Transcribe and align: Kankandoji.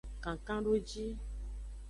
Kankandoji. 0.23 1.05